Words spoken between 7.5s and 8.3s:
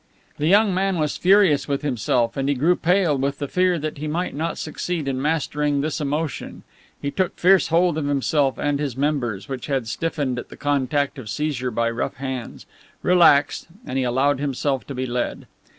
hold of